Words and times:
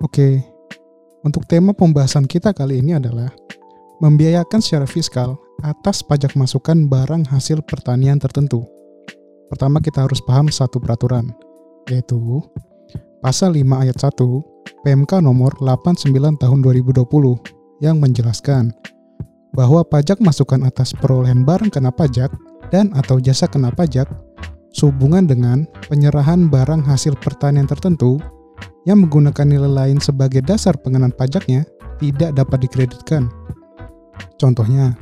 Oke, 0.00 0.40
untuk 1.20 1.44
tema 1.44 1.76
pembahasan 1.76 2.24
kita 2.24 2.56
kali 2.56 2.80
ini 2.80 2.96
adalah 2.96 3.28
membiayakan 4.00 4.64
secara 4.64 4.88
fiskal 4.88 5.36
atas 5.60 6.00
pajak 6.00 6.32
masukan 6.40 6.88
barang 6.88 7.28
hasil 7.28 7.60
pertanian 7.68 8.16
tertentu. 8.16 8.64
Pertama 9.52 9.76
kita 9.76 10.08
harus 10.08 10.24
paham 10.24 10.48
satu 10.48 10.80
peraturan, 10.80 11.28
yaitu 11.92 12.16
pasal 13.20 13.52
5 13.52 13.60
ayat 13.76 14.00
1 14.00 14.16
PMK 14.88 15.20
nomor 15.20 15.52
89 15.60 16.08
tahun 16.40 16.58
2020 16.64 17.84
yang 17.84 18.00
menjelaskan 18.00 18.72
bahwa 19.52 19.84
pajak 19.84 20.16
masukan 20.24 20.64
atas 20.64 20.96
perolehan 20.96 21.44
barang 21.44 21.68
kena 21.68 21.92
pajak 21.92 22.32
dan 22.72 22.88
atau 22.96 23.20
jasa 23.20 23.44
kena 23.44 23.68
pajak 23.68 24.08
sehubungan 24.72 25.28
dengan 25.28 25.68
penyerahan 25.92 26.48
barang 26.48 26.88
hasil 26.88 27.20
pertanian 27.20 27.68
tertentu 27.68 28.16
yang 28.88 29.04
menggunakan 29.04 29.44
nilai 29.44 29.68
lain 29.68 29.98
sebagai 30.00 30.40
dasar 30.40 30.76
pengenaan 30.80 31.12
pajaknya 31.12 31.68
tidak 32.00 32.32
dapat 32.32 32.64
dikreditkan. 32.64 33.28
Contohnya, 34.40 34.96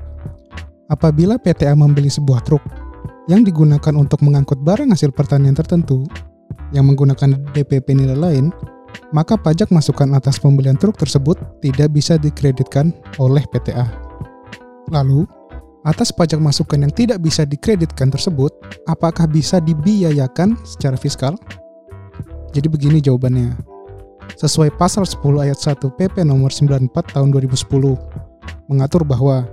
apabila 0.91 1.39
PTA 1.39 1.79
membeli 1.79 2.11
sebuah 2.11 2.43
truk 2.43 2.63
yang 3.31 3.47
digunakan 3.47 3.95
untuk 3.95 4.25
mengangkut 4.25 4.59
barang 4.65 4.91
hasil 4.91 5.15
pertanian 5.15 5.55
tertentu 5.55 6.09
yang 6.75 6.91
menggunakan 6.91 7.39
DPP 7.55 7.95
nilai 7.95 8.19
lain, 8.19 8.51
maka 9.15 9.39
pajak 9.39 9.71
masukan 9.71 10.11
atas 10.17 10.43
pembelian 10.43 10.77
truk 10.77 10.99
tersebut 10.99 11.39
tidak 11.63 11.95
bisa 11.95 12.19
dikreditkan 12.19 12.91
oleh 13.23 13.45
PTA. 13.49 13.87
Lalu, 14.91 15.29
atas 15.87 16.11
pajak 16.11 16.41
masukan 16.41 16.83
yang 16.89 16.93
tidak 16.93 17.23
bisa 17.23 17.47
dikreditkan 17.47 18.11
tersebut, 18.11 18.51
apakah 18.91 19.29
bisa 19.29 19.63
dibiayakan 19.63 20.57
secara 20.67 20.97
fiskal? 20.99 21.37
Jadi 22.53 22.69
begini 22.69 22.99
jawabannya. 23.05 23.78
Sesuai 24.37 24.75
pasal 24.77 25.09
10 25.09 25.23
ayat 25.41 25.57
1 25.57 25.81
PP 25.97 26.27
nomor 26.27 26.53
94 26.53 26.93
tahun 27.17 27.29
2010 27.33 27.65
mengatur 28.69 29.01
bahwa 29.07 29.49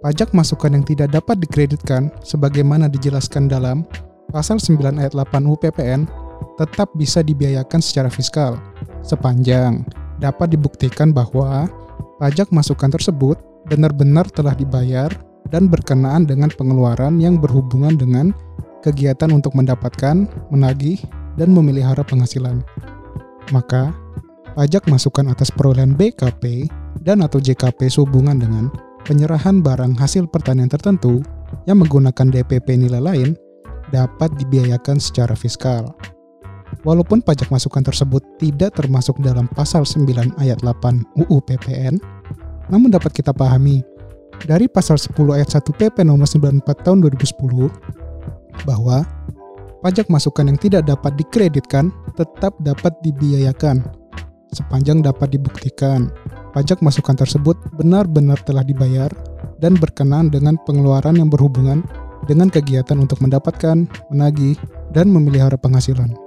pajak 0.00 0.32
masukan 0.32 0.72
yang 0.72 0.84
tidak 0.86 1.12
dapat 1.12 1.36
dikreditkan 1.42 2.08
sebagaimana 2.24 2.88
dijelaskan 2.88 3.50
dalam 3.50 3.84
pasal 4.32 4.56
9 4.56 4.96
ayat 4.96 5.12
8 5.12 5.44
UPPN 5.44 6.08
tetap 6.56 6.88
bisa 6.96 7.20
dibiayakan 7.20 7.84
secara 7.84 8.08
fiskal 8.08 8.56
sepanjang 9.04 9.84
dapat 10.16 10.56
dibuktikan 10.56 11.12
bahwa 11.12 11.68
pajak 12.16 12.48
masukan 12.48 12.88
tersebut 12.88 13.36
benar-benar 13.68 14.24
telah 14.32 14.56
dibayar 14.56 15.12
dan 15.52 15.68
berkenaan 15.70 16.26
dengan 16.26 16.50
pengeluaran 16.50 17.20
yang 17.20 17.38
berhubungan 17.38 17.94
dengan 17.94 18.32
kegiatan 18.82 19.30
untuk 19.34 19.54
mendapatkan, 19.54 20.26
menagih, 20.50 21.02
dan 21.34 21.52
memelihara 21.52 22.06
penghasilan. 22.06 22.62
Maka, 23.54 23.94
pajak 24.58 24.88
masukan 24.90 25.30
atas 25.30 25.52
perolehan 25.54 25.94
BKP 25.94 26.66
dan 27.04 27.22
atau 27.22 27.38
JKP 27.38 27.86
sehubungan 27.86 28.40
dengan 28.40 28.72
penyerahan 29.06 29.62
barang 29.62 29.94
hasil 29.94 30.26
pertanian 30.26 30.66
tertentu 30.66 31.22
yang 31.70 31.78
menggunakan 31.78 32.26
DPP 32.26 32.74
nilai 32.74 32.98
lain 32.98 33.38
dapat 33.94 34.34
dibiayakan 34.40 34.98
secara 34.98 35.38
fiskal. 35.38 35.94
Walaupun 36.82 37.22
pajak 37.22 37.46
masukan 37.54 37.86
tersebut 37.86 38.22
tidak 38.42 38.74
termasuk 38.74 39.14
dalam 39.22 39.46
pasal 39.54 39.86
9 39.86 40.34
ayat 40.42 40.58
8 40.62 41.06
UU 41.14 41.38
PPN, 41.46 42.02
namun 42.66 42.90
dapat 42.90 43.14
kita 43.14 43.30
pahami 43.30 43.86
dari 44.42 44.66
pasal 44.66 44.98
10 44.98 45.14
ayat 45.38 45.48
1 45.54 45.62
PP 45.62 46.02
nomor 46.02 46.26
94 46.26 46.66
tahun 46.82 46.98
2010 47.06 48.66
bahwa 48.66 49.06
pajak 49.86 50.10
masukan 50.10 50.50
yang 50.50 50.58
tidak 50.58 50.82
dapat 50.82 51.14
dikreditkan 51.14 51.94
tetap 52.18 52.58
dapat 52.58 52.90
dibiayakan 53.06 53.86
sepanjang 54.50 54.98
dapat 54.98 55.38
dibuktikan 55.38 56.10
pajak 56.50 56.82
masukan 56.82 57.14
tersebut 57.14 57.54
benar-benar 57.78 58.34
telah 58.42 58.66
dibayar 58.66 59.06
dan 59.62 59.78
berkenaan 59.78 60.26
dengan 60.26 60.58
pengeluaran 60.66 61.14
yang 61.14 61.30
berhubungan 61.30 61.86
dengan 62.26 62.50
kegiatan 62.50 62.98
untuk 62.98 63.22
mendapatkan, 63.22 63.86
menagih, 64.10 64.58
dan 64.90 65.06
memelihara 65.06 65.54
penghasilan. 65.54 66.25